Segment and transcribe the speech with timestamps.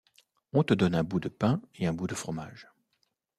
[0.51, 2.67] On te donne un bout de pain et un bout de fromage.